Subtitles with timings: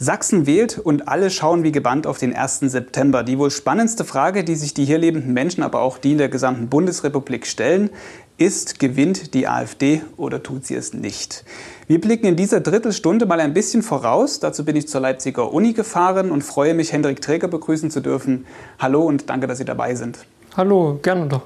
[0.00, 2.60] Sachsen wählt und alle schauen wie gebannt auf den 1.
[2.60, 3.24] September.
[3.24, 6.28] Die wohl spannendste Frage, die sich die hier lebenden Menschen, aber auch die in der
[6.28, 7.90] gesamten Bundesrepublik stellen,
[8.36, 11.44] ist, gewinnt die AfD oder tut sie es nicht?
[11.88, 14.38] Wir blicken in dieser Drittelstunde mal ein bisschen voraus.
[14.38, 18.46] Dazu bin ich zur Leipziger Uni gefahren und freue mich, Hendrik Träger begrüßen zu dürfen.
[18.78, 20.20] Hallo und danke, dass Sie dabei sind.
[20.56, 21.42] Hallo, gerne doch.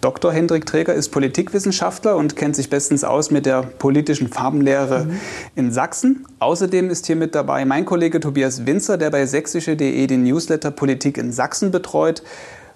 [0.00, 0.32] Dr.
[0.32, 5.20] Hendrik Träger ist Politikwissenschaftler und kennt sich bestens aus mit der politischen Farbenlehre mhm.
[5.56, 6.26] in Sachsen.
[6.38, 11.18] Außerdem ist hier mit dabei mein Kollege Tobias Winzer, der bei sächsische.de den Newsletter Politik
[11.18, 12.22] in Sachsen betreut.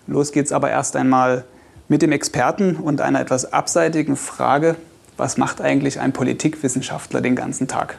[0.06, 1.44] Los geht's aber erst einmal
[1.88, 4.76] mit dem Experten und einer etwas abseitigen Frage.
[5.16, 7.96] Was macht eigentlich ein Politikwissenschaftler den ganzen Tag?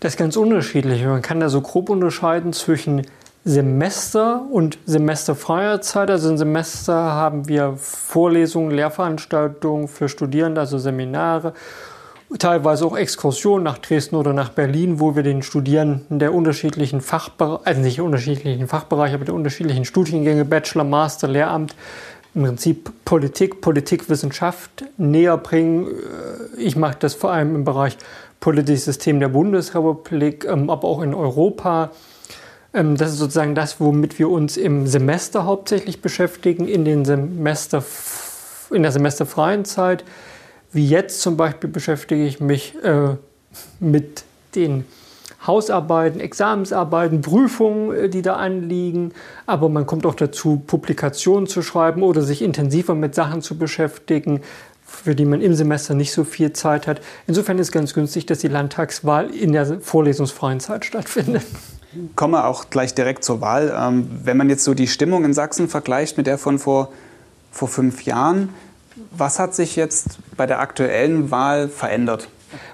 [0.00, 1.04] Das ist ganz unterschiedlich.
[1.04, 3.02] Man kann da so grob unterscheiden zwischen
[3.44, 6.10] Semester und semesterfreier Zeit.
[6.10, 11.52] Also im Semester haben wir Vorlesungen, Lehrveranstaltungen für Studierende, also Seminare,
[12.38, 17.66] teilweise auch Exkursionen nach Dresden oder nach Berlin, wo wir den Studierenden der unterschiedlichen Fachbereiche,
[17.66, 21.74] also nicht unterschiedlichen Fachbereiche, aber der unterschiedlichen Studiengänge, Bachelor, Master, Lehramt,
[22.34, 25.88] im Prinzip Politik, Politikwissenschaft näher bringen.
[26.56, 27.98] Ich mache das vor allem im Bereich
[28.40, 31.90] politisches System der Bundesrepublik, ähm, aber auch in Europa
[32.72, 37.84] das ist sozusagen das, womit wir uns im Semester hauptsächlich beschäftigen, in, den Semester,
[38.70, 40.04] in der semesterfreien Zeit.
[40.72, 43.16] Wie jetzt zum Beispiel beschäftige ich mich äh,
[43.78, 44.86] mit den
[45.46, 49.12] Hausarbeiten, Examensarbeiten, Prüfungen, äh, die da anliegen.
[49.44, 54.40] Aber man kommt auch dazu, Publikationen zu schreiben oder sich intensiver mit Sachen zu beschäftigen,
[54.86, 57.02] für die man im Semester nicht so viel Zeit hat.
[57.26, 61.44] Insofern ist es ganz günstig, dass die Landtagswahl in der vorlesungsfreien Zeit stattfindet
[62.16, 63.74] komme auch gleich direkt zur Wahl.
[63.76, 66.92] Ähm, wenn man jetzt so die Stimmung in Sachsen vergleicht mit der von vor,
[67.50, 68.50] vor fünf Jahren,
[69.10, 72.28] was hat sich jetzt bei der aktuellen Wahl verändert?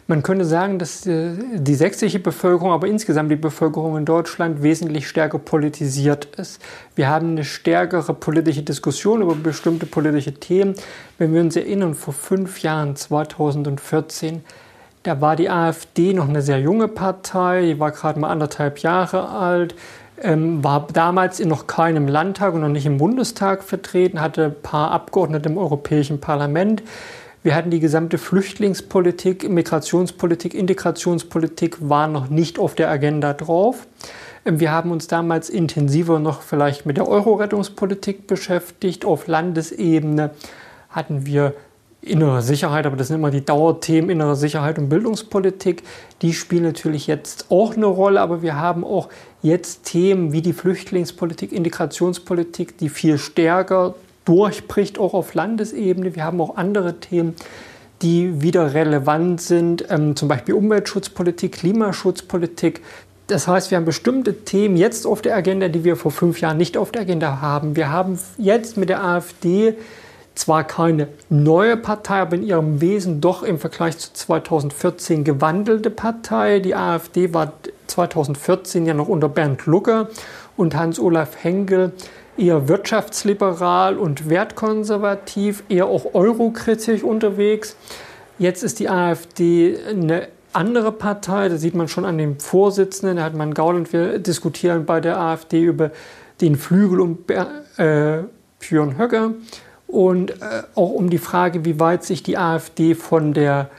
[0.06, 5.06] Man könnte sagen, dass äh, die sächsische Bevölkerung, aber insgesamt die Bevölkerung in Deutschland wesentlich
[5.06, 6.60] stärker politisiert ist.
[6.96, 10.74] Wir haben eine stärkere politische Diskussion über bestimmte politische Themen.
[11.18, 14.42] Wenn wir uns erinnern, vor fünf Jahren, 2014,
[15.08, 19.30] da war die AfD noch eine sehr junge Partei, die war gerade mal anderthalb Jahre
[19.30, 19.74] alt,
[20.20, 24.62] ähm, war damals in noch keinem Landtag und noch nicht im Bundestag vertreten, hatte ein
[24.62, 26.82] paar Abgeordnete im Europäischen Parlament.
[27.42, 33.86] Wir hatten die gesamte Flüchtlingspolitik, Migrationspolitik, Integrationspolitik war noch nicht auf der Agenda drauf.
[34.44, 39.06] Ähm, wir haben uns damals intensiver noch vielleicht mit der Euro-Rettungspolitik beschäftigt.
[39.06, 40.32] Auf Landesebene
[40.90, 41.54] hatten wir
[42.00, 45.82] innere Sicherheit, aber das sind immer die Dauerthemen innere Sicherheit und Bildungspolitik.
[46.22, 49.08] Die spielen natürlich jetzt auch eine Rolle, aber wir haben auch
[49.42, 53.94] jetzt Themen wie die Flüchtlingspolitik, Integrationspolitik, die viel stärker
[54.24, 56.14] durchbricht, auch auf Landesebene.
[56.14, 57.34] Wir haben auch andere Themen,
[58.02, 62.80] die wieder relevant sind, ähm, zum Beispiel Umweltschutzpolitik, Klimaschutzpolitik.
[63.26, 66.56] Das heißt, wir haben bestimmte Themen jetzt auf der Agenda, die wir vor fünf Jahren
[66.56, 67.76] nicht auf der Agenda haben.
[67.76, 69.74] Wir haben jetzt mit der AfD
[70.38, 76.60] zwar keine neue Partei, aber in ihrem Wesen doch im Vergleich zu 2014 gewandelte Partei.
[76.60, 77.52] Die AfD war
[77.88, 80.08] 2014 ja noch unter Bernd Lucke
[80.56, 81.92] und Hans-Olaf Henkel
[82.36, 87.76] eher wirtschaftsliberal und wertkonservativ, eher auch eurokritisch unterwegs.
[88.38, 93.24] Jetzt ist die AfD eine andere Partei, das sieht man schon an dem Vorsitzenden, da
[93.24, 95.90] hat man Gauland, wir diskutieren bei der AfD über
[96.40, 98.22] den Flügel um äh,
[98.60, 99.34] Björn Höcke
[99.88, 103.70] und äh, auch um die Frage, wie weit sich die AfD von der,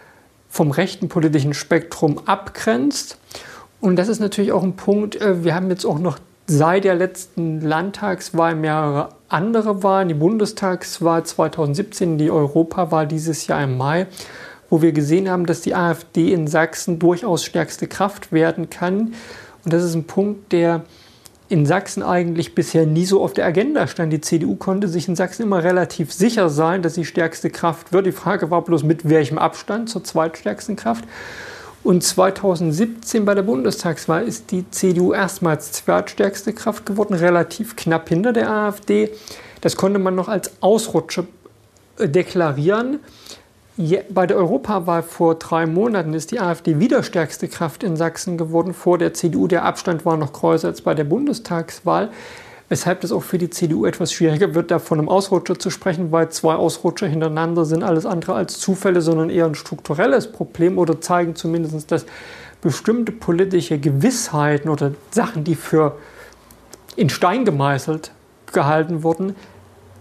[0.50, 3.18] vom rechten politischen Spektrum abgrenzt.
[3.80, 6.96] Und das ist natürlich auch ein Punkt, äh, wir haben jetzt auch noch seit der
[6.96, 14.08] letzten Landtagswahl mehrere andere Wahlen, die Bundestagswahl 2017, die Europawahl dieses Jahr im Mai,
[14.72, 19.14] wo wir gesehen haben, dass die AfD in Sachsen durchaus stärkste Kraft werden kann.
[19.64, 20.82] Und das ist ein Punkt, der
[21.50, 24.14] in Sachsen eigentlich bisher nie so auf der Agenda stand.
[24.14, 28.06] Die CDU konnte sich in Sachsen immer relativ sicher sein, dass sie stärkste Kraft wird.
[28.06, 31.06] Die Frage war bloß, mit welchem Abstand zur zweitstärksten Kraft.
[31.84, 38.32] Und 2017 bei der Bundestagswahl ist die CDU erstmals zweitstärkste Kraft geworden, relativ knapp hinter
[38.32, 39.10] der AfD.
[39.62, 41.26] Das konnte man noch als Ausrutscher
[41.98, 43.00] äh, deklarieren
[44.10, 48.74] bei der Europawahl vor drei Monaten ist die AfD wieder stärkste Kraft in Sachsen geworden,
[48.74, 49.48] vor der CDU.
[49.48, 52.10] Der Abstand war noch größer als bei der Bundestagswahl,
[52.68, 56.12] weshalb es auch für die CDU etwas schwieriger wird, da von einem Ausrutscher zu sprechen,
[56.12, 61.00] weil zwei Ausrutscher hintereinander sind alles andere als Zufälle, sondern eher ein strukturelles Problem oder
[61.00, 62.06] zeigen zumindest, dass
[62.62, 65.96] bestimmte politische Gewissheiten oder Sachen, die für
[66.98, 68.12] in Stein gemeißelt
[68.52, 69.38] gehalten wurden,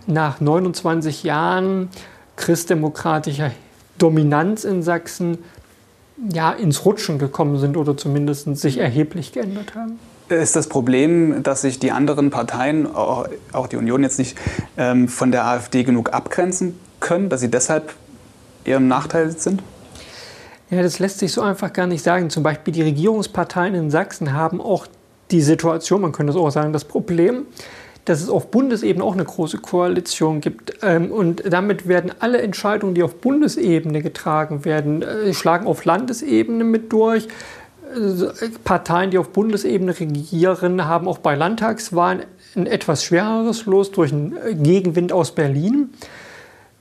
[0.09, 1.91] nach 29 Jahren
[2.35, 3.53] christdemokratischer
[3.99, 5.39] Dominanz in Sachsen
[6.33, 9.99] ja, ins Rutschen gekommen sind oder zumindest sich erheblich geändert haben.
[10.29, 13.29] Ist das Problem, dass sich die anderen Parteien, auch
[13.71, 14.37] die Union jetzt nicht,
[14.77, 17.95] ähm, von der AfD genug abgrenzen können, dass sie deshalb
[18.65, 19.63] eher im Nachteil sind?
[20.71, 22.29] Ja, das lässt sich so einfach gar nicht sagen.
[22.29, 24.87] Zum Beispiel die Regierungsparteien in Sachsen haben auch
[25.31, 27.47] die Situation, man könnte es auch sagen, das Problem,
[28.05, 30.79] dass es auf Bundesebene auch eine große Koalition gibt.
[30.83, 36.65] Ähm, und damit werden alle Entscheidungen, die auf Bundesebene getragen werden, äh, schlagen auf Landesebene
[36.65, 37.29] mit durch.
[37.95, 42.23] Äh, Parteien, die auf Bundesebene regieren, haben auch bei Landtagswahlen
[42.57, 45.91] ein etwas schwereres Los durch einen äh, Gegenwind aus Berlin.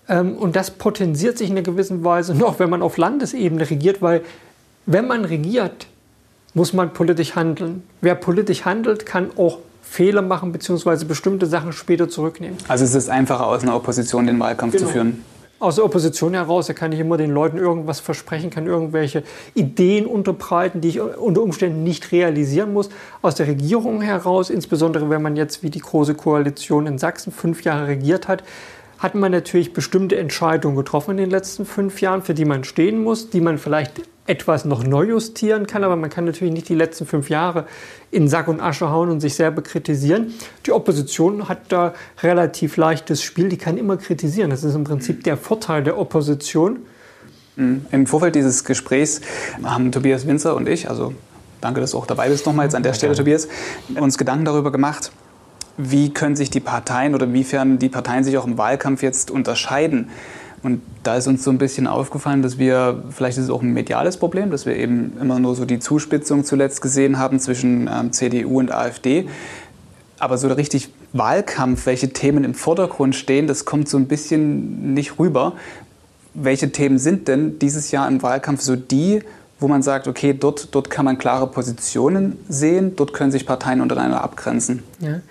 [0.08, 4.02] Ähm, und das potenziert sich in einer gewissen Weise noch, wenn man auf Landesebene regiert,
[4.02, 4.22] weil
[4.86, 5.88] wenn man regiert,
[6.54, 7.84] muss man politisch handeln.
[8.02, 9.60] Wer politisch handelt, kann auch
[9.90, 11.06] Fehler machen bzw.
[11.06, 12.58] bestimmte Sachen später zurücknehmen.
[12.68, 14.86] Also es ist einfacher, aus einer Opposition den Wahlkampf genau.
[14.86, 15.24] zu führen.
[15.60, 19.24] Aus der Opposition heraus, da kann ich immer den Leuten irgendwas versprechen, kann irgendwelche
[19.56, 22.90] Ideen unterbreiten, die ich unter Umständen nicht realisieren muss.
[23.24, 27.64] Aus der Regierung heraus, insbesondere wenn man jetzt wie die Große Koalition in Sachsen fünf
[27.64, 28.44] Jahre regiert hat,
[29.00, 33.04] hat man natürlich bestimmte Entscheidungen getroffen in den letzten fünf Jahren, für die man stehen
[33.04, 36.76] muss, die man vielleicht etwas noch neu justieren kann, aber man kann natürlich nicht die
[36.76, 37.66] letzten fünf Jahre
[38.12, 40.34] in Sack und Asche hauen und sich selber kritisieren.
[40.66, 44.50] Die Opposition hat da relativ leichtes Spiel, die kann immer kritisieren.
[44.50, 46.80] Das ist im Prinzip der Vorteil der Opposition.
[47.56, 47.86] Mhm.
[47.92, 49.22] Im Vorfeld dieses Gesprächs
[49.64, 51.14] haben Tobias Winzer und ich, also
[51.62, 53.48] danke, dass du auch dabei bist nochmal jetzt an der Stelle, Tobias,
[53.96, 55.12] uns Gedanken darüber gemacht,
[55.78, 60.10] wie können sich die Parteien oder inwiefern die Parteien sich auch im Wahlkampf jetzt unterscheiden.
[60.64, 63.74] Und da ist uns so ein bisschen aufgefallen, dass wir, vielleicht ist es auch ein
[63.74, 68.12] mediales Problem, dass wir eben immer nur so die Zuspitzung zuletzt gesehen haben zwischen ähm,
[68.12, 69.30] CDU und AfD.
[70.18, 75.20] Aber so richtig Wahlkampf, welche Themen im Vordergrund stehen, das kommt so ein bisschen nicht
[75.20, 75.54] rüber.
[76.34, 79.22] Welche Themen sind denn dieses Jahr im Wahlkampf so die,
[79.60, 83.80] wo man sagt, okay, dort, dort kann man klare Positionen sehen, dort können sich Parteien
[83.80, 84.84] untereinander abgrenzen?
[85.00, 85.22] Ja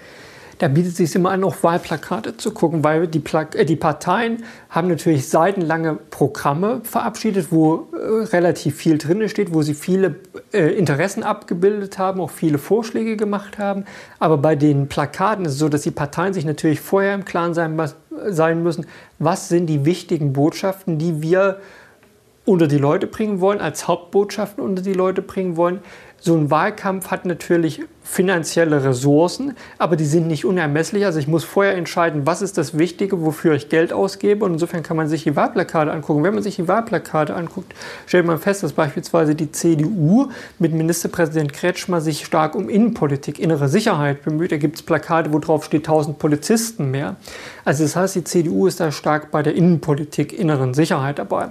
[0.58, 3.76] da bietet es sich immer an, auf Wahlplakate zu gucken, weil die, Pla äh, die
[3.76, 10.16] Parteien haben natürlich seitenlange Programme verabschiedet, wo äh, relativ viel drin steht, wo sie viele
[10.52, 13.84] äh, Interessen abgebildet haben, auch viele Vorschläge gemacht haben.
[14.18, 17.54] Aber bei den Plakaten ist es so, dass die Parteien sich natürlich vorher im Klaren
[17.54, 17.80] sein,
[18.28, 18.86] sein müssen,
[19.18, 21.58] was sind die wichtigen Botschaften, die wir
[22.46, 25.80] unter die Leute bringen wollen, als Hauptbotschaften unter die Leute bringen wollen.
[26.18, 31.04] So ein Wahlkampf hat natürlich finanzielle Ressourcen, aber die sind nicht unermesslich.
[31.04, 34.44] Also ich muss vorher entscheiden, was ist das Wichtige, wofür ich Geld ausgebe.
[34.44, 36.22] Und insofern kann man sich die Wahlplakate angucken.
[36.24, 37.74] Wenn man sich die Wahlplakate anguckt,
[38.06, 40.28] stellt man fest, dass beispielsweise die CDU
[40.58, 44.52] mit Ministerpräsident Kretschmer sich stark um Innenpolitik, innere Sicherheit bemüht.
[44.52, 47.16] Da gibt es Plakate, wo drauf steht 1000 Polizisten mehr.
[47.64, 51.50] Also das heißt, die CDU ist da stark bei der Innenpolitik, inneren Sicherheit dabei.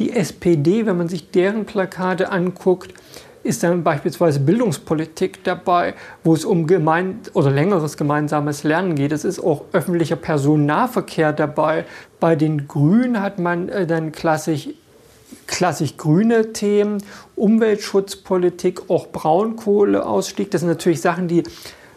[0.00, 2.94] Die SPD, wenn man sich deren Plakate anguckt,
[3.42, 5.92] ist dann beispielsweise Bildungspolitik dabei,
[6.24, 9.12] wo es um gemein oder längeres gemeinsames Lernen geht.
[9.12, 11.84] Es ist auch öffentlicher Personennahverkehr dabei.
[12.18, 14.70] Bei den Grünen hat man äh, dann klassisch,
[15.46, 17.02] klassisch grüne Themen,
[17.36, 20.50] Umweltschutzpolitik, auch Braunkohleausstieg.
[20.50, 21.42] Das sind natürlich Sachen, die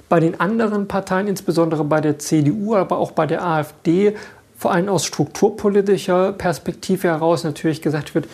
[0.09, 4.13] bei den anderen Parteien, insbesondere bei der CDU, aber auch bei der AfD,
[4.63, 8.29] vor allem aus strukturpolitischer Perspektive heraus natürlich gesagt wird,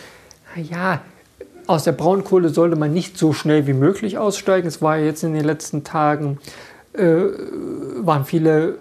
[0.54, 1.00] na ja,
[1.66, 4.68] aus der Braunkohle sollte man nicht so schnell wie möglich aussteigen.
[4.68, 6.38] Es war jetzt in den letzten Tagen,
[6.92, 7.16] äh,
[7.96, 8.78] waren viele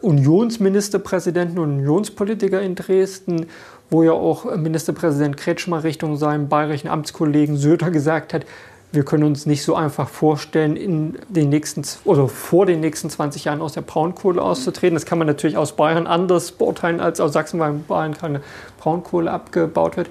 [0.00, 3.48] Unionsministerpräsidenten und Unionspolitiker in Dresden,
[3.90, 8.46] wo ja auch Ministerpräsident Kretschmer Richtung seinem bayerischen Amtskollegen Söder gesagt hat,
[8.92, 13.44] wir können uns nicht so einfach vorstellen, in den nächsten oder vor den nächsten 20
[13.44, 14.94] Jahren aus der Braunkohle auszutreten.
[14.94, 18.42] Das kann man natürlich aus Bayern anders beurteilen als aus Sachsen, weil in Bayern keine
[18.78, 20.10] Braunkohle abgebaut wird.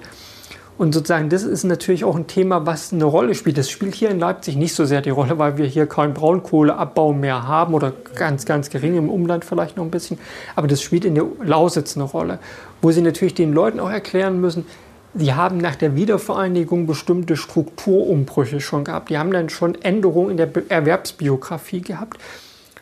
[0.78, 3.56] Und sozusagen, das ist natürlich auch ein Thema, was eine Rolle spielt.
[3.56, 7.12] Das spielt hier in Leipzig nicht so sehr die Rolle, weil wir hier keinen Braunkohleabbau
[7.12, 10.18] mehr haben oder ganz, ganz gering im Umland vielleicht noch ein bisschen.
[10.56, 12.40] Aber das spielt in der Lausitz eine Rolle,
[12.80, 14.64] wo sie natürlich den Leuten auch erklären müssen,
[15.14, 19.10] Sie haben nach der Wiedervereinigung bestimmte Strukturumbrüche schon gehabt.
[19.10, 22.18] Die haben dann schon Änderungen in der Erwerbsbiografie gehabt,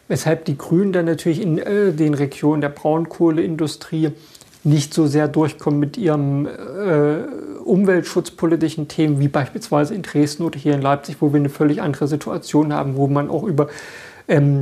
[0.07, 4.13] weshalb die Grünen dann natürlich in äh, den Regionen der Braunkohleindustrie
[4.63, 7.25] nicht so sehr durchkommen mit ihren äh,
[7.65, 12.07] umweltschutzpolitischen Themen wie beispielsweise in Dresden oder hier in Leipzig, wo wir eine völlig andere
[12.07, 13.69] Situation haben, wo man auch über
[14.29, 14.61] ähm,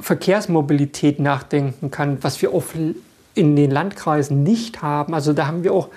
[0.00, 2.74] Verkehrsmobilität nachdenken kann, was wir oft
[3.34, 5.14] in den Landkreisen nicht haben.
[5.14, 5.88] Also da haben wir auch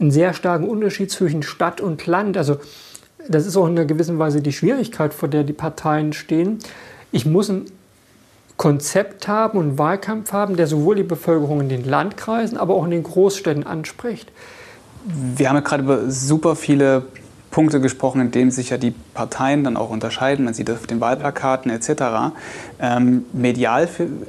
[0.00, 2.36] einen sehr starken Unterschied zwischen Stadt und Land.
[2.36, 2.56] Also
[3.28, 6.58] das ist auch in einer gewissen Weise die Schwierigkeit, vor der die Parteien stehen.
[7.12, 7.66] Ich muss ein
[8.56, 12.90] Konzept haben und Wahlkampf haben, der sowohl die Bevölkerung in den Landkreisen, aber auch in
[12.90, 14.30] den Großstädten anspricht.
[15.04, 17.04] Wir haben ja gerade über super viele
[17.50, 20.44] Punkte gesprochen, in denen sich ja die Parteien dann auch unterscheiden.
[20.44, 22.34] Man sieht das auf den Wahlplakaten etc.
[22.80, 23.88] Ähm, medial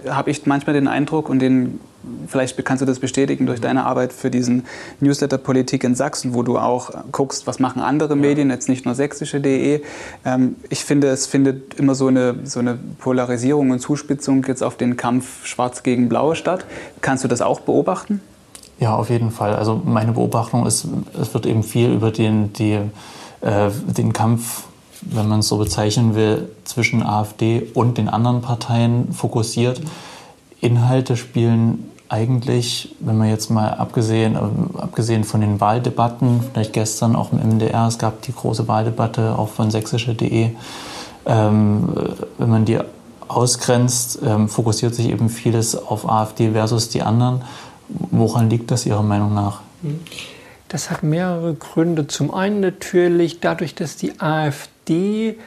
[0.10, 1.80] habe ich manchmal den Eindruck und den
[2.28, 4.66] Vielleicht kannst du das bestätigen durch deine Arbeit für diesen
[5.00, 8.96] Newsletter Politik in Sachsen, wo du auch guckst, was machen andere Medien, jetzt nicht nur
[8.96, 9.82] sächsische.de.
[10.26, 14.78] Ähm, ich finde, es findet immer so eine, so eine Polarisierung und Zuspitzung jetzt auf
[14.78, 16.66] den Kampf Schwarz gegen Blau statt.
[17.02, 18.22] Kannst du das auch beobachten?
[18.80, 19.56] Ja, auf jeden Fall.
[19.56, 20.88] Also meine Beobachtung ist,
[21.20, 22.80] es wird eben viel über den, die,
[23.42, 24.64] äh, den Kampf,
[25.02, 29.82] wenn man es so bezeichnen will, zwischen AfD und den anderen Parteien fokussiert.
[30.62, 34.36] Inhalte spielen eigentlich, wenn man jetzt mal abgesehen,
[34.78, 39.48] abgesehen von den Wahldebatten, vielleicht gestern auch im MDR, es gab die große Wahldebatte auch
[39.48, 40.50] von sächsische.de,
[41.26, 41.90] ähm,
[42.38, 42.80] wenn man die
[43.30, 47.44] ausgrenzt, ähm, fokussiert sich eben vieles auf AfD versus die anderen.
[47.88, 49.62] Woran liegt das Ihrer Meinung nach?
[50.68, 52.08] Das hat mehrere Gründe.
[52.08, 55.38] Zum einen natürlich dadurch, dass die AfD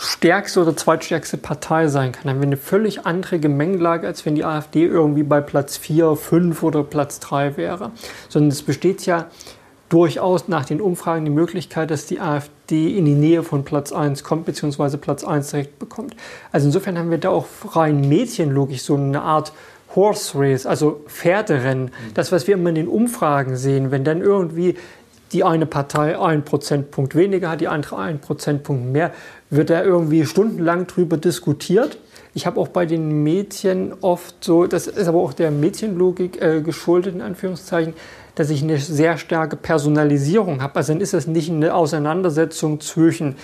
[0.00, 4.44] stärkste oder zweitstärkste Partei sein kann, haben wir eine völlig andere Gemengelage, als wenn die
[4.44, 7.90] AfD irgendwie bei Platz 4, 5 oder Platz 3 wäre.
[8.30, 9.26] Sondern es besteht ja
[9.90, 14.24] durchaus nach den Umfragen die Möglichkeit, dass die AfD in die Nähe von Platz 1
[14.24, 16.16] kommt, beziehungsweise Platz 1 direkt bekommt.
[16.50, 19.52] Also insofern haben wir da auch rein mädchenlogisch so eine Art
[19.94, 21.90] Horse Race, also Pferderennen.
[22.14, 24.76] Das, was wir immer in den Umfragen sehen, wenn dann irgendwie
[25.32, 29.12] die eine Partei einen Prozentpunkt weniger hat, die andere einen Prozentpunkt mehr,
[29.48, 31.98] wird da irgendwie stundenlang drüber diskutiert.
[32.34, 36.60] Ich habe auch bei den Mädchen oft so, das ist aber auch der Mädchenlogik äh,
[36.60, 37.94] geschuldet, in Anführungszeichen,
[38.34, 40.76] dass ich eine sehr starke Personalisierung habe.
[40.76, 43.36] Also dann ist das nicht eine Auseinandersetzung zwischen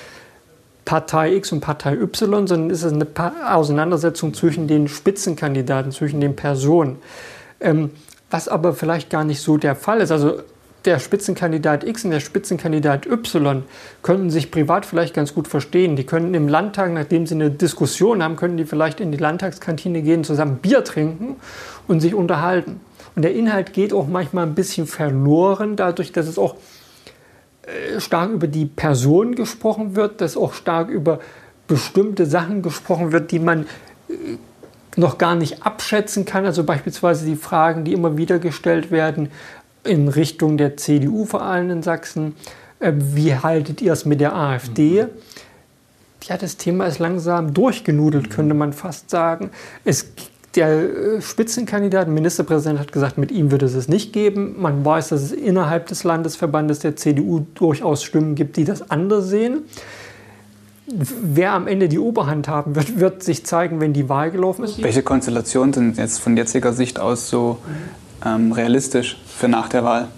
[0.85, 3.07] Partei X und Partei Y, sondern ist es eine
[3.53, 6.99] Auseinandersetzung zwischen den Spitzenkandidaten, zwischen den Personen.
[7.59, 7.91] Ähm,
[8.31, 10.11] was aber vielleicht gar nicht so der Fall ist.
[10.11, 10.43] Also
[10.87, 13.65] der Spitzenkandidat X und der Spitzenkandidat Y
[14.03, 15.97] könnten sich privat vielleicht ganz gut verstehen.
[15.97, 20.03] Die können im Landtag, nachdem sie eine Diskussion haben, können die vielleicht in die Landtagskantine
[20.03, 21.37] gehen, zusammen Bier trinken
[21.89, 22.81] und sich unterhalten.
[23.15, 26.57] Und der Inhalt geht auch manchmal ein bisschen verloren, dadurch, dass es auch
[27.63, 31.21] äh, stark über die Person gesprochen wird, dass auch stark über
[31.67, 33.67] bestimmte Sachen gesprochen wird, die man
[34.09, 34.15] äh,
[34.97, 36.45] noch gar nicht abschätzen kann.
[36.47, 39.31] Also beispielsweise die Fragen, die immer wieder gestellt werden,
[39.87, 42.35] in Richtung der CDU, vor allem in Sachsen.
[42.81, 45.05] Äh, wie haltet ihr es mit der AfD?
[45.05, 45.09] Mhm.
[46.25, 49.51] Ja, das Thema ist langsam durchgenudelt, könnte man fast sagen.
[49.85, 50.09] Es,
[50.57, 54.57] der äh, Spitzenkandidat, Ministerpräsident, hat gesagt, mit ihm würde es es nicht geben.
[54.59, 59.29] Man weiß, dass es innerhalb des Landesverbandes der CDU durchaus Stimmen gibt, die das anders
[59.29, 59.63] sehen.
[60.89, 64.83] Wer am Ende die Oberhand haben wird, wird sich zeigen, wenn die Wahl gelaufen ist.
[64.83, 67.59] Welche Konstellationen sind jetzt von jetziger Sicht aus so
[68.25, 70.09] ähm, realistisch für nach der Wahl?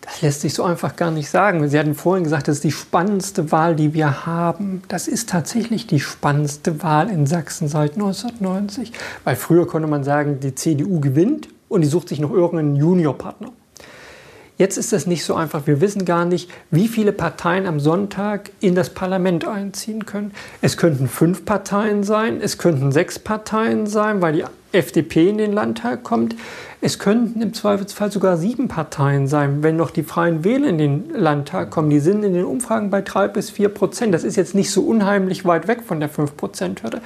[0.00, 1.66] Das lässt sich so einfach gar nicht sagen.
[1.68, 4.82] Sie hatten vorhin gesagt, das ist die spannendste Wahl, die wir haben.
[4.88, 8.92] Das ist tatsächlich die spannendste Wahl in Sachsen seit 1990.
[9.24, 13.50] Weil früher konnte man sagen, die CDU gewinnt und die sucht sich noch irgendeinen Juniorpartner.
[14.56, 15.66] Jetzt ist das nicht so einfach.
[15.66, 20.30] Wir wissen gar nicht, wie viele Parteien am Sonntag in das Parlament einziehen können.
[20.60, 24.44] Es könnten fünf Parteien sein, es könnten sechs Parteien sein, weil die
[24.74, 26.36] FDP in den Landtag kommt.
[26.80, 31.10] Es könnten im Zweifelsfall sogar sieben Parteien sein, wenn noch die Freien Wähler in den
[31.14, 31.90] Landtag kommen.
[31.90, 34.12] Die sind in den Umfragen bei drei bis vier Prozent.
[34.12, 37.00] Das ist jetzt nicht so unheimlich weit weg von der fünf Prozent Hürde.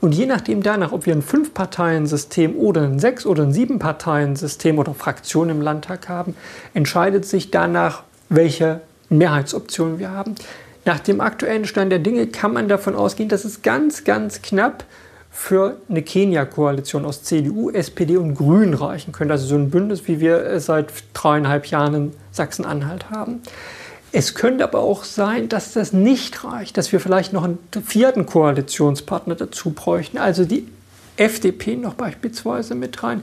[0.00, 4.94] Und je nachdem danach, ob wir ein Fünf-Parteien-System oder ein Sechs- oder ein Sieben-Parteien-System oder
[4.94, 6.34] Fraktion im Landtag haben,
[6.72, 10.36] entscheidet sich danach, welche Mehrheitsoption wir haben.
[10.86, 14.84] Nach dem aktuellen Stand der Dinge kann man davon ausgehen, dass es ganz, ganz knapp
[15.30, 19.32] für eine Kenia-Koalition aus CDU, SPD und Grünen reichen könnte.
[19.32, 23.40] Also so ein Bündnis, wie wir es seit dreieinhalb Jahren in Sachsen-Anhalt haben.
[24.12, 28.26] Es könnte aber auch sein, dass das nicht reicht, dass wir vielleicht noch einen vierten
[28.26, 30.66] Koalitionspartner dazu bräuchten, also die
[31.16, 33.22] FDP noch beispielsweise mit rein.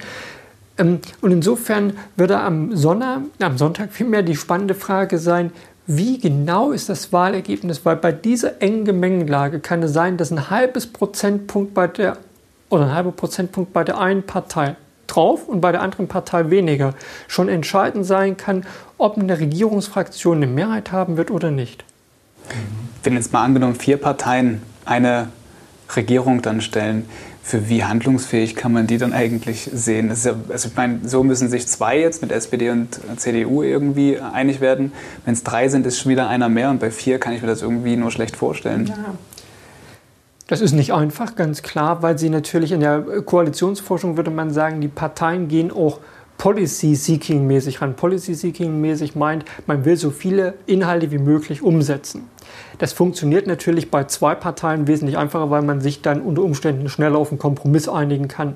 [0.78, 5.52] Ähm, und insofern würde am, Sonntag, am Sonntag vielmehr die spannende Frage sein,
[5.88, 7.86] wie genau ist das Wahlergebnis?
[7.86, 12.18] Weil bei dieser engen Gemengelage kann es sein, dass ein halbes Prozentpunkt bei der
[12.70, 14.76] oder ein halber Prozentpunkt bei der einen Partei
[15.08, 16.94] drauf und bei der anderen Partei weniger
[17.30, 18.66] schon entscheidend sein kann,
[18.98, 21.86] ob eine Regierungsfraktion eine Mehrheit haben wird oder nicht.
[23.04, 25.30] Wenn jetzt mal angenommen vier Parteien eine
[25.96, 27.08] Regierung dann stellen,
[27.48, 30.12] für wie handlungsfähig kann man die dann eigentlich sehen?
[30.22, 34.60] Ja, also ich meine, so müssen sich zwei jetzt mit SPD und CDU irgendwie einig
[34.60, 34.92] werden.
[35.24, 37.48] Wenn es drei sind, ist schon wieder einer mehr und bei vier kann ich mir
[37.48, 38.88] das irgendwie nur schlecht vorstellen.
[38.88, 38.96] Ja.
[40.48, 44.82] Das ist nicht einfach, ganz klar, weil sie natürlich in der Koalitionsforschung würde man sagen,
[44.82, 46.02] die Parteien gehen auch
[46.48, 47.98] Policy-Seeking-mäßig ran.
[47.98, 52.30] Policy-Seeking-mäßig meint, man will so viele Inhalte wie möglich umsetzen.
[52.78, 57.18] Das funktioniert natürlich bei zwei Parteien wesentlich einfacher, weil man sich dann unter Umständen schneller
[57.18, 58.56] auf einen Kompromiss einigen kann.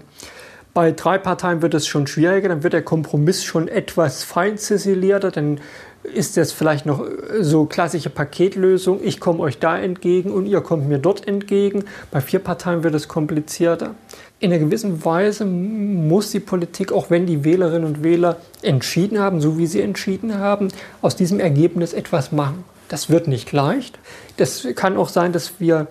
[0.73, 5.29] Bei drei Parteien wird es schon schwieriger, dann wird der Kompromiss schon etwas fein ziselierter,
[5.29, 5.59] dann
[6.03, 7.05] ist das vielleicht noch
[7.41, 11.83] so klassische Paketlösung, ich komme euch da entgegen und ihr kommt mir dort entgegen.
[12.09, 13.95] Bei vier Parteien wird es komplizierter.
[14.41, 19.39] In einer gewissen Weise muss die Politik, auch wenn die Wählerinnen und Wähler entschieden haben,
[19.39, 20.69] so wie sie entschieden haben,
[21.03, 22.63] aus diesem Ergebnis etwas machen.
[22.89, 23.99] Das wird nicht leicht.
[24.37, 25.85] Das kann auch sein, dass wir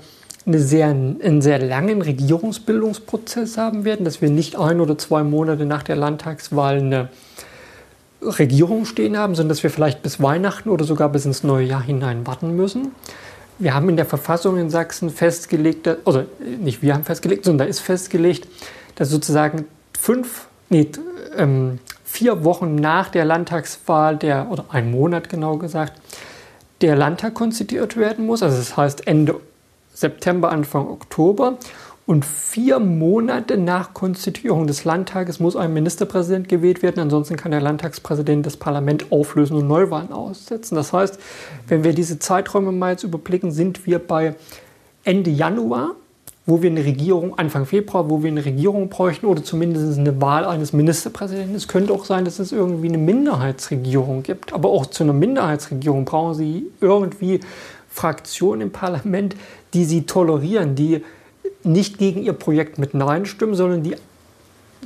[0.46, 5.64] eine sehr, einen sehr langen Regierungsbildungsprozess haben werden, dass wir nicht ein oder zwei Monate
[5.64, 7.08] nach der Landtagswahl eine
[8.20, 11.82] Regierung stehen haben, sondern dass wir vielleicht bis Weihnachten oder sogar bis ins neue Jahr
[11.82, 12.90] hinein warten müssen.
[13.60, 16.24] Wir haben in der Verfassung in Sachsen festgelegt, also
[16.58, 18.48] nicht wir haben festgelegt, sondern da ist festgelegt,
[18.94, 19.66] dass sozusagen
[19.98, 20.88] fünf, nee,
[21.36, 25.92] ähm, vier Wochen nach der Landtagswahl, der, oder ein Monat genau gesagt,
[26.80, 28.42] der Landtag konstituiert werden muss.
[28.42, 29.38] Also das heißt Ende
[29.92, 31.58] September, Anfang Oktober.
[32.10, 36.98] Und vier Monate nach Konstituierung des Landtages muss ein Ministerpräsident gewählt werden.
[36.98, 40.74] Ansonsten kann der Landtagspräsident das Parlament auflösen und Neuwahlen aussetzen.
[40.74, 41.20] Das heißt,
[41.68, 44.34] wenn wir diese Zeiträume mal jetzt überblicken, sind wir bei
[45.04, 45.92] Ende Januar
[46.46, 50.44] wo wir eine Regierung, Anfang Februar, wo wir eine Regierung bräuchten oder zumindest eine Wahl
[50.44, 51.54] eines Ministerpräsidenten.
[51.54, 54.52] Es könnte auch sein, dass es irgendwie eine Minderheitsregierung gibt.
[54.52, 57.38] Aber auch zu einer Minderheitsregierung brauchen Sie irgendwie
[57.88, 59.36] Fraktionen im Parlament,
[59.74, 61.04] die Sie tolerieren, die
[61.62, 63.96] nicht gegen Ihr Projekt mit Nein stimmen, sondern die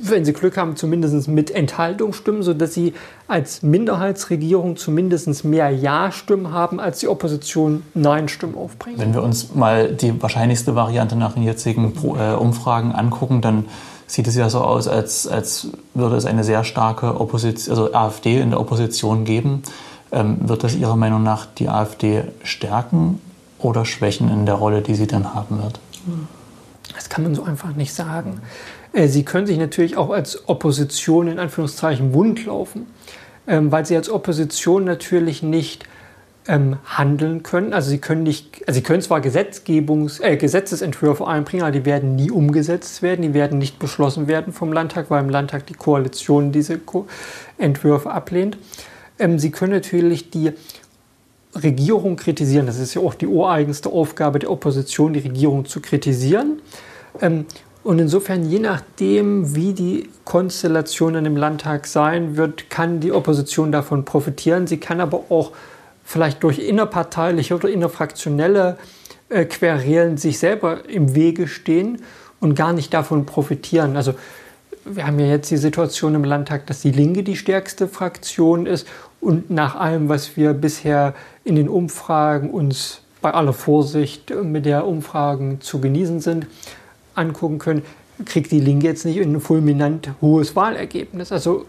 [0.01, 2.93] wenn sie Glück haben, zumindest mit Enthaltung stimmen, sodass sie
[3.27, 8.99] als Minderheitsregierung zumindest mehr Ja-Stimmen haben, als die Opposition Nein-Stimmen aufbringt.
[8.99, 13.65] Wenn wir uns mal die wahrscheinlichste Variante nach den jetzigen äh, Umfragen angucken, dann
[14.07, 18.39] sieht es ja so aus, als, als würde es eine sehr starke Opposition, also AfD
[18.39, 19.63] in der Opposition geben.
[20.11, 23.19] Ähm, wird das Ihrer Meinung nach die AfD stärken
[23.59, 25.79] oder schwächen in der Rolle, die sie dann haben wird?
[26.95, 28.41] Das kann man so einfach nicht sagen.
[28.93, 32.87] Äh, sie können sich natürlich auch als Opposition in Anführungszeichen wund laufen,
[33.47, 35.85] ähm, weil sie als Opposition natürlich nicht
[36.47, 37.73] ähm, handeln können.
[37.73, 42.15] Also sie können nicht, also sie können zwar Gesetzgebungs, äh, Gesetzesentwürfe einbringen, aber die werden
[42.15, 46.51] nie umgesetzt werden, die werden nicht beschlossen werden vom Landtag, weil im Landtag die Koalition
[46.51, 47.07] diese Ko
[47.57, 48.57] Entwürfe ablehnt.
[49.17, 50.51] Ähm, sie können natürlich die
[51.55, 52.65] Regierung kritisieren.
[52.65, 56.61] Das ist ja auch die ureigenste Aufgabe der Opposition, die Regierung zu kritisieren.
[57.21, 57.45] Ähm,
[57.83, 63.71] und insofern, je nachdem, wie die Konstellation in dem Landtag sein wird, kann die Opposition
[63.71, 64.65] davon profitieren.
[64.65, 65.51] Sie kann aber auch
[66.03, 68.77] vielleicht durch innerparteiliche oder innerfraktionelle
[69.29, 72.01] äh, Querelen sich selber im Wege stehen
[72.39, 73.95] und gar nicht davon profitieren.
[73.95, 74.15] Also
[74.85, 78.87] wir haben ja jetzt die Situation im Landtag, dass die Linke die stärkste Fraktion ist
[79.19, 84.85] und nach allem, was wir bisher in den Umfragen uns bei aller Vorsicht mit der
[84.85, 86.45] Umfragen zu genießen sind,
[87.15, 87.81] angucken können,
[88.25, 91.31] kriegt die Linke jetzt nicht ein fulminant hohes Wahlergebnis.
[91.31, 91.65] Also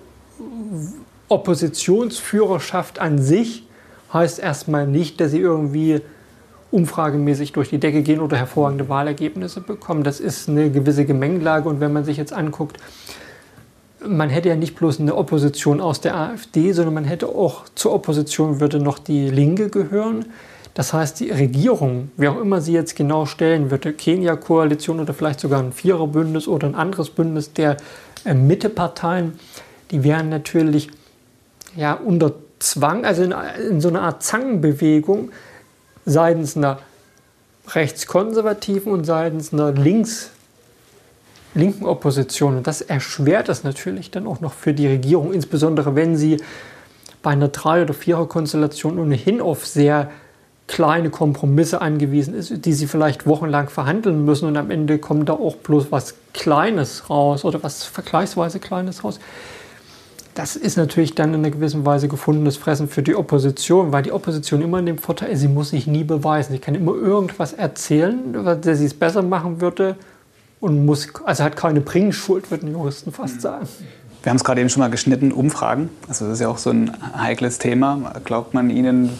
[1.28, 3.66] Oppositionsführerschaft an sich
[4.12, 6.00] heißt erstmal nicht, dass sie irgendwie
[6.70, 10.02] umfragemäßig durch die Decke gehen oder hervorragende Wahlergebnisse bekommen.
[10.02, 12.78] Das ist eine gewisse Gemengelage und wenn man sich jetzt anguckt,
[14.08, 17.92] man hätte ja nicht bloß eine Opposition aus der AfD, sondern man hätte auch zur
[17.92, 20.26] Opposition würde noch die Linke gehören.
[20.74, 25.40] Das heißt, die Regierung, wie auch immer sie jetzt genau stellen wird, Kenia-Koalition oder vielleicht
[25.40, 27.78] sogar ein Viererbündnis oder ein anderes Bündnis der
[28.24, 29.38] äh, Mitteparteien,
[29.90, 30.90] die wären natürlich
[31.76, 33.34] ja, unter Zwang, also in,
[33.70, 35.30] in so einer Art Zangenbewegung
[36.04, 36.78] seitens einer
[37.68, 40.30] rechtskonservativen und seitens einer links
[41.56, 42.58] linken Opposition.
[42.58, 46.36] Und das erschwert es natürlich dann auch noch für die Regierung, insbesondere wenn sie
[47.22, 50.10] bei einer Drei- oder Vierer-Konstellation ohnehin auf sehr
[50.68, 55.34] kleine Kompromisse angewiesen ist, die sie vielleicht wochenlang verhandeln müssen und am Ende kommt da
[55.34, 59.18] auch bloß was Kleines raus oder was vergleichsweise Kleines raus.
[60.34, 64.12] Das ist natürlich dann in einer gewissen Weise gefundenes Fressen für die Opposition, weil die
[64.12, 66.52] Opposition immer in dem Vorteil ist, sie muss sich nie beweisen.
[66.52, 69.96] Sie kann immer irgendwas erzählen, dass sie es besser machen würde
[70.60, 73.68] und muss, also hat keine Bringschuld, würden Juristen fast sagen.
[74.22, 75.88] Wir haben es gerade eben schon mal geschnitten, Umfragen.
[76.08, 78.14] Also das ist ja auch so ein heikles Thema.
[78.24, 79.10] Glaubt man Ihnen,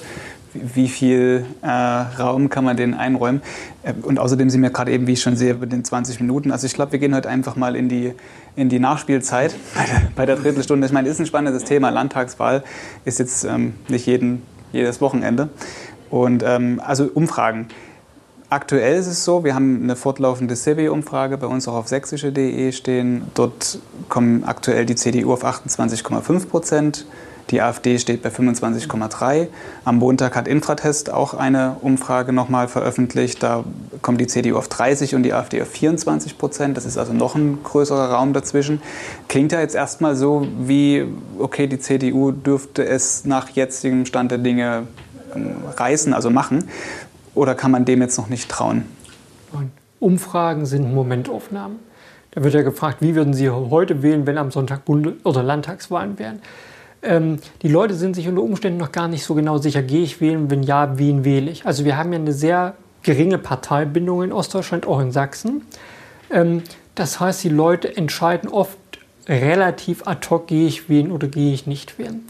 [0.53, 3.42] wie viel äh, Raum kann man denen einräumen.
[3.83, 6.51] Äh, und außerdem sind wir gerade eben, wie ich schon sehe, über den 20 Minuten.
[6.51, 8.14] Also ich glaube, wir gehen heute einfach mal in die,
[8.57, 10.87] in die Nachspielzeit bei der, bei der Drittelstunde.
[10.87, 11.90] Ich meine, ist ein spannendes Thema.
[11.90, 12.64] Landtagswahl
[13.05, 15.51] ist jetzt ähm, nicht jeden, jedes Wochenende.
[16.11, 17.68] Und ähm, also Umfragen.
[18.50, 23.22] Aktuell ist es so, wir haben eine fortlaufende Survey-Umfrage bei uns auch auf sächsische.de stehen.
[23.35, 23.78] Dort
[24.09, 27.06] kommen aktuell die CDU auf 28,5 Prozent.
[27.50, 29.46] Die AfD steht bei 25,3.
[29.85, 33.40] Am Montag hat Infratest auch eine Umfrage nochmal veröffentlicht.
[33.40, 33.62] Da
[34.02, 36.76] kommt die CDU auf 30 und die AfD auf 24 Prozent.
[36.76, 38.82] Das ist also noch ein größerer Raum dazwischen.
[39.28, 41.06] Klingt ja jetzt erstmal so wie,
[41.38, 44.88] okay, die CDU dürfte es nach jetzigem Stand der Dinge
[45.37, 46.68] ähm, reißen, also machen.
[47.37, 48.85] Oder kann man dem jetzt noch nicht trauen?
[50.01, 51.79] Umfragen sind Momentaufnahmen.
[52.33, 56.18] Da wird ja gefragt, wie würden Sie heute wählen, wenn am Sonntag Bund oder Landtagswahlen
[56.18, 56.40] wären?
[57.07, 60.20] ähm, die Leute sind sich unter Umständen noch gar nicht so genau sicher, gehe ich
[60.20, 61.66] wählen, wenn ja, wen wähle ich.
[61.66, 65.62] Also wir haben ja eine sehr geringe Parteibindung in Ostdeutschland, auch in Sachsen.
[66.31, 66.62] Ähm,
[66.94, 68.79] das heißt, die Leute entscheiden oft
[69.29, 72.25] relativ ad hoc, gehe ich wählen oder gehe ich nicht wählen.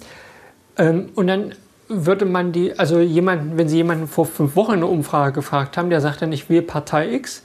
[0.77, 1.55] Ähm, und dann
[1.89, 5.91] würde man die, also jemanden, wenn Sie jemanden vor fünf Wochen eine Umfrage gefragt haben,
[5.91, 7.43] der sagt dann, ich wähle Partei X,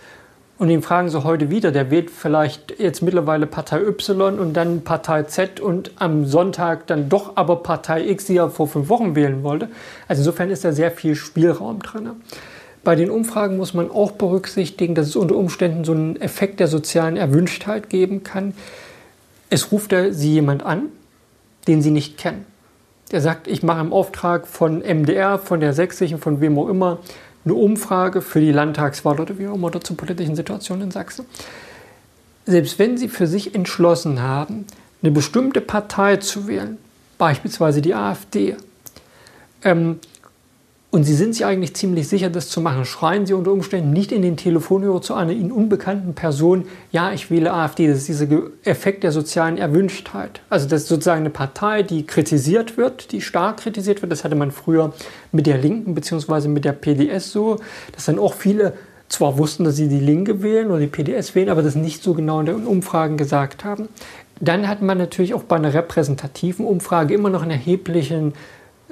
[0.62, 4.84] und ihn fragen sie heute wieder, der wählt vielleicht jetzt mittlerweile Partei Y und dann
[4.84, 9.16] Partei Z und am Sonntag dann doch aber Partei X, die er vor fünf Wochen
[9.16, 9.70] wählen wollte.
[10.08, 12.12] Also insofern ist da sehr viel Spielraum drin.
[12.84, 16.68] Bei den Umfragen muss man auch berücksichtigen, dass es unter Umständen so einen Effekt der
[16.68, 18.54] sozialen Erwünschtheit geben kann.
[19.50, 20.90] Es ruft da sie jemand an,
[21.68, 22.46] den sie nicht kennen.
[23.12, 27.00] Der sagt, ich mache im Auftrag von MDR, von der Sächsischen, von wem auch immer,
[27.44, 31.26] eine Umfrage für die Landtagswahl oder wie auch immer oder zur politischen Situation in Sachsen.
[32.46, 34.66] Selbst wenn Sie für sich entschlossen haben,
[35.02, 36.78] eine bestimmte Partei zu wählen,
[37.18, 38.56] beispielsweise die AfD,
[39.64, 40.00] ähm,
[40.92, 42.84] und Sie sind sich eigentlich ziemlich sicher, das zu machen.
[42.84, 47.32] Schreien Sie unter Umständen nicht in den Telefonhörer zu einer Ihnen unbekannten Person, ja, ich
[47.32, 47.88] wähle AfD.
[47.88, 48.28] Das ist dieser
[48.66, 50.42] Effekt der sozialen Erwünschtheit.
[50.50, 54.12] Also das ist sozusagen eine Partei, die kritisiert wird, die stark kritisiert wird.
[54.12, 54.94] Das hatte man früher
[55.32, 56.50] mit der Linken bzw.
[56.50, 57.60] mit der PDS so,
[57.94, 58.74] dass dann auch viele
[59.08, 62.14] zwar wussten, dass sie die Linke wählen oder die PDS wählen, aber das nicht so
[62.14, 63.88] genau in den Umfragen gesagt haben.
[64.42, 68.34] Dann hat man natürlich auch bei einer repräsentativen Umfrage immer noch einen erheblichen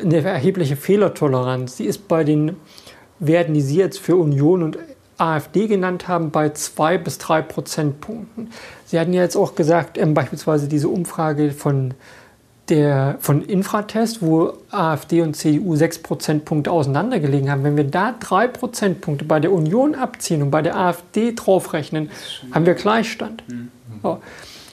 [0.02, 1.78] eine erhebliche Fehlertoleranz.
[1.78, 2.58] Die ist bei den
[3.20, 4.78] Werten, die Sie jetzt für Union und
[5.18, 8.52] AfD genannt haben, bei zwei bis drei Prozentpunkten.
[8.86, 11.94] Sie hatten ja jetzt auch gesagt, ähm, beispielsweise diese Umfrage von,
[12.70, 17.64] der, von Infratest, wo AfD und CDU sechs Prozentpunkte auseinandergelegen haben.
[17.64, 22.10] Wenn wir da drei Prozentpunkte bei der Union abziehen und bei der AfD draufrechnen,
[22.52, 23.44] haben wir Gleichstand.
[23.48, 23.72] Mhm.
[24.02, 24.20] So.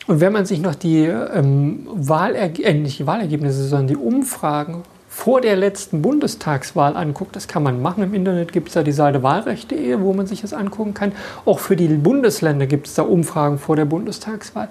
[0.07, 4.85] Und wenn man sich noch die ähm, Wahlerge äh, nicht die Wahlergebnisse, sondern die Umfragen
[5.17, 8.03] vor der letzten Bundestagswahl anguckt, das kann man machen.
[8.03, 11.13] Im Internet gibt es da die Seite wahlrechte.de, wo man sich das angucken kann.
[11.47, 14.69] Auch für die Bundesländer gibt es da Umfragen vor der Bundestagswahl.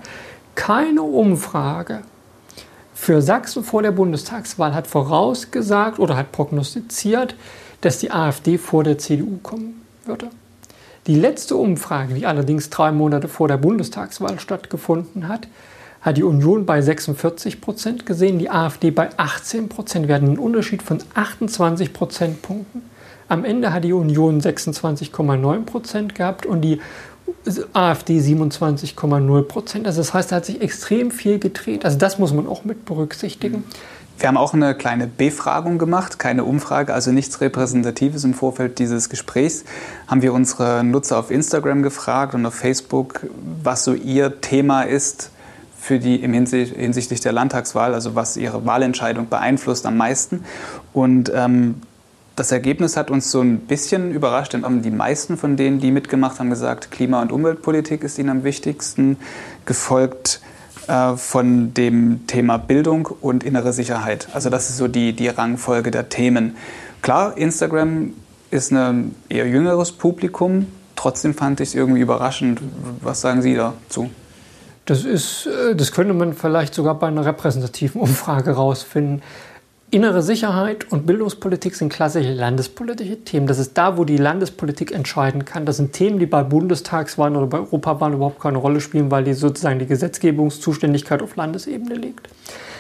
[0.54, 2.02] Keine Umfrage
[2.94, 7.36] für Sachsen vor der Bundestagswahl hat vorausgesagt oder hat prognostiziert,
[7.82, 10.30] dass die AfD vor der CDU kommen würde.
[11.08, 15.48] Die letzte Umfrage, die allerdings drei Monate vor der Bundestagswahl stattgefunden hat,
[16.06, 20.08] hat die Union bei 46 Prozent gesehen, die AfD bei 18 Prozent.
[20.08, 22.84] Wir hatten einen Unterschied von 28 Prozentpunkten.
[23.28, 26.80] Am Ende hat die Union 26,9 Prozent gehabt und die
[27.74, 29.88] AfD 27,0 Prozent.
[29.88, 31.86] Also das heißt, da hat sich extrem viel gedreht.
[31.86, 33.64] Also das muss man auch mit berücksichtigen.
[34.20, 39.10] Wir haben auch eine kleine Befragung gemacht, keine Umfrage, also nichts Repräsentatives im Vorfeld dieses
[39.10, 39.66] Gesprächs.
[40.06, 43.22] Haben wir unsere Nutzer auf Instagram gefragt und auf Facebook,
[43.64, 45.32] was so ihr Thema ist,
[45.86, 50.44] für die im Hinsicht, hinsichtlich der Landtagswahl, also was ihre Wahlentscheidung beeinflusst am meisten.
[50.94, 51.76] Und ähm,
[52.36, 56.40] das Ergebnis hat uns so ein bisschen überrascht, denn die meisten von denen, die mitgemacht
[56.40, 59.18] haben, gesagt, Klima- und Umweltpolitik ist ihnen am wichtigsten,
[59.66, 60.42] gefolgt
[60.88, 64.28] äh, von dem Thema Bildung und innere Sicherheit.
[64.34, 66.58] Also das ist so die, die Rangfolge der Themen.
[67.04, 68.14] Klar, Instagram
[68.50, 72.60] ist ein eher jüngeres Publikum, trotzdem fand ich es irgendwie überraschend.
[73.02, 74.10] Was sagen Sie dazu?
[74.86, 79.22] Das, ist, äh, das könnte man vielleicht sogar bei einer repräsentativen Umfrage rausfinden.
[79.92, 83.48] Innere Sicherheit und Bildungspolitik sind klassische landespolitische Themen.
[83.48, 85.66] Das ist da, wo die Landespolitik entscheiden kann.
[85.66, 89.34] Das sind Themen, die bei Bundestagswahlen oder bei Europawahlen überhaupt keine Rolle spielen, weil die
[89.34, 92.28] sozusagen die Gesetzgebungszuständigkeit auf Landesebene liegt.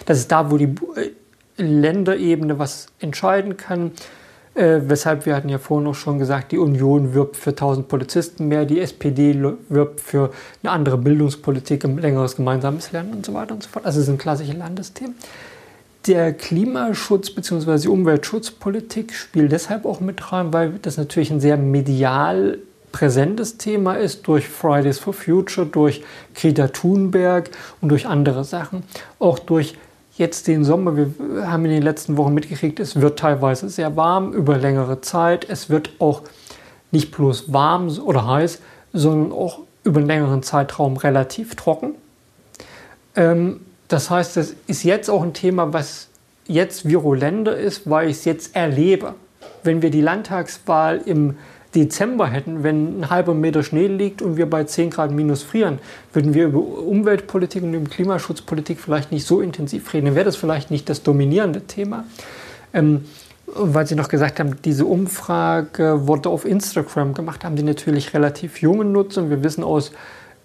[0.05, 1.11] Das ist da, wo die äh,
[1.57, 3.91] Länderebene was entscheiden kann.
[4.55, 8.47] Äh, weshalb wir hatten ja vorhin auch schon gesagt, die Union wirbt für 1000 Polizisten
[8.47, 9.37] mehr, die SPD
[9.67, 10.31] wirbt für
[10.63, 13.85] eine andere Bildungspolitik, ein längeres gemeinsames Lernen und so weiter und so fort.
[13.85, 15.15] Also es sind klassische Landesthemen.
[16.07, 17.79] Der Klimaschutz bzw.
[17.79, 22.59] die Umweltschutzpolitik spielt deshalb auch mit rein, weil das natürlich ein sehr medial
[22.93, 26.01] präsentes Thema ist durch Fridays for Future, durch
[26.33, 27.49] Greta Thunberg
[27.81, 28.83] und durch andere Sachen,
[29.19, 29.75] auch durch
[30.17, 31.11] jetzt den Sommer, wir
[31.49, 35.47] haben in den letzten Wochen mitgekriegt, es wird teilweise sehr warm über längere Zeit.
[35.49, 36.21] Es wird auch
[36.91, 38.59] nicht bloß warm oder heiß,
[38.93, 41.95] sondern auch über einen längeren Zeitraum relativ trocken.
[43.15, 46.07] Ähm, das heißt, das ist jetzt auch ein Thema, was
[46.47, 49.13] jetzt virulenter ist, weil ich es jetzt erlebe.
[49.63, 51.37] Wenn wir die Landtagswahl im
[51.75, 55.79] Dezember hätten, wenn ein halber Meter Schnee liegt und wir bei 10 Grad minus frieren,
[56.13, 60.05] würden wir über Umweltpolitik und über Klimaschutzpolitik vielleicht nicht so intensiv reden.
[60.05, 62.05] Dann wäre das vielleicht nicht das dominierende Thema.
[62.73, 63.05] Ähm,
[63.47, 68.61] weil Sie noch gesagt haben, diese Umfrage wurde auf Instagram gemacht, haben die natürlich relativ
[68.61, 69.29] junge Nutzer.
[69.29, 69.91] Wir wissen aus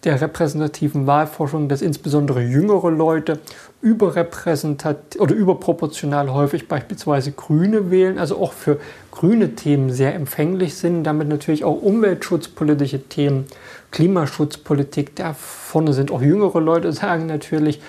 [0.05, 3.39] der repräsentativen Wahlforschung, dass insbesondere jüngere Leute
[3.83, 8.79] überrepräsentat oder überproportional häufig beispielsweise Grüne wählen, also auch für
[9.11, 13.47] grüne Themen sehr empfänglich sind, damit natürlich auch umweltschutzpolitische Themen,
[13.91, 17.81] Klimaschutzpolitik, da vorne sind auch jüngere Leute, sagen natürlich,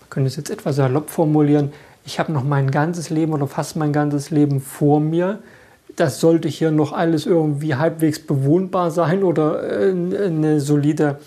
[0.00, 1.72] man könnte es jetzt etwas salopp formulieren,
[2.08, 5.40] ich habe noch mein ganzes Leben oder fast mein ganzes Leben vor mir.
[5.94, 11.18] Das sollte hier noch alles irgendwie halbwegs bewohnbar sein oder äh, eine solide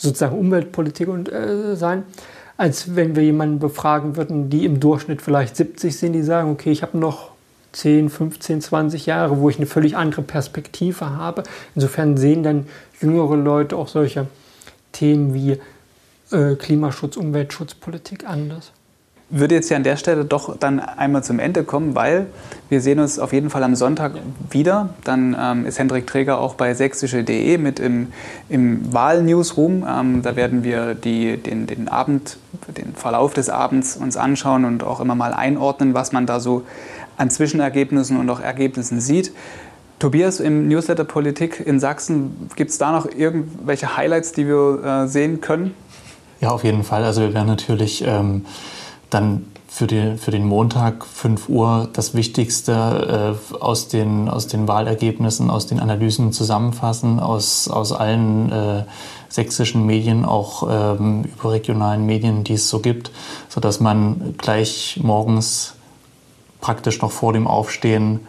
[0.00, 2.04] sozusagen Umweltpolitik und, äh, sein,
[2.56, 6.70] als wenn wir jemanden befragen würden, die im Durchschnitt vielleicht 70 sind, die sagen, okay,
[6.70, 7.30] ich habe noch
[7.72, 11.44] 10, 15, 20 Jahre, wo ich eine völlig andere Perspektive habe.
[11.74, 12.66] Insofern sehen dann
[13.00, 14.26] jüngere Leute auch solche
[14.92, 15.58] Themen wie
[16.32, 18.72] äh, Klimaschutz, Umweltschutzpolitik anders
[19.30, 22.26] würde jetzt hier an der Stelle doch dann einmal zum Ende kommen, weil
[22.68, 24.14] wir sehen uns auf jeden Fall am Sonntag
[24.50, 24.90] wieder.
[25.04, 28.08] Dann ähm, ist Hendrik Träger auch bei sächsische.de mit im,
[28.48, 29.86] im Wahl-Newsroom.
[29.88, 32.38] Ähm, da werden wir die, den, den Abend,
[32.76, 36.64] den Verlauf des Abends uns anschauen und auch immer mal einordnen, was man da so
[37.16, 39.32] an Zwischenergebnissen und auch Ergebnissen sieht.
[40.00, 45.06] Tobias, im Newsletter Politik in Sachsen, gibt es da noch irgendwelche Highlights, die wir äh,
[45.06, 45.74] sehen können?
[46.40, 47.04] Ja, auf jeden Fall.
[47.04, 48.46] Also wir werden natürlich ähm,
[49.10, 54.66] dann für den, für den Montag 5 Uhr das Wichtigste äh, aus, den, aus den
[54.66, 58.84] Wahlergebnissen, aus den Analysen zusammenfassen, aus, aus allen äh,
[59.28, 63.12] sächsischen Medien, auch ähm, überregionalen Medien, die es so gibt,
[63.48, 65.74] sodass man gleich morgens
[66.60, 68.26] praktisch noch vor dem Aufstehen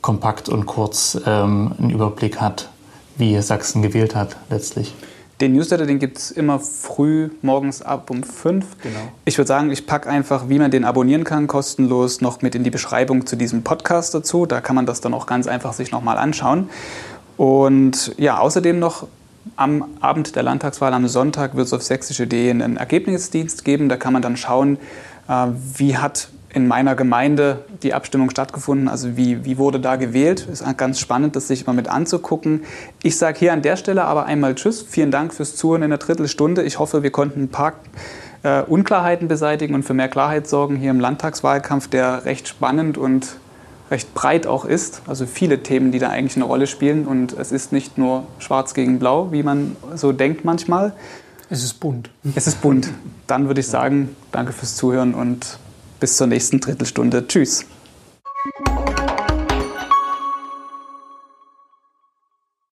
[0.00, 2.70] kompakt und kurz ähm, einen Überblick hat,
[3.16, 4.94] wie Sachsen gewählt hat letztlich.
[5.40, 8.64] Den Newsletter, den gibt es immer früh morgens ab um 5.
[8.82, 8.98] Genau.
[9.24, 12.62] Ich würde sagen, ich packe einfach, wie man den abonnieren kann, kostenlos noch mit in
[12.62, 14.44] die Beschreibung zu diesem Podcast dazu.
[14.44, 16.68] Da kann man das dann auch ganz einfach sich nochmal anschauen.
[17.38, 19.06] Und ja, außerdem noch
[19.56, 23.88] am Abend der Landtagswahl am Sonntag wird es auf sächsische.de einen Ergebnisdienst geben.
[23.88, 24.76] Da kann man dann schauen,
[25.28, 28.88] äh, wie hat in meiner Gemeinde die Abstimmung stattgefunden.
[28.88, 30.48] Also wie, wie wurde da gewählt?
[30.50, 32.64] Ist ganz spannend, das sich mal mit anzugucken.
[33.02, 34.82] Ich sage hier an der Stelle aber einmal Tschüss.
[34.82, 36.62] Vielen Dank fürs Zuhören in der Drittelstunde.
[36.62, 37.74] Ich hoffe, wir konnten ein paar
[38.42, 43.36] äh, Unklarheiten beseitigen und für mehr Klarheit sorgen hier im Landtagswahlkampf, der recht spannend und
[43.90, 45.02] recht breit auch ist.
[45.06, 47.06] Also viele Themen, die da eigentlich eine Rolle spielen.
[47.06, 50.94] Und es ist nicht nur schwarz gegen blau, wie man so denkt manchmal.
[51.48, 52.10] Es ist bunt.
[52.34, 52.90] Es ist bunt.
[53.26, 55.58] Dann würde ich sagen, danke fürs Zuhören und
[56.00, 57.26] bis zur nächsten Drittelstunde.
[57.28, 57.66] Tschüss.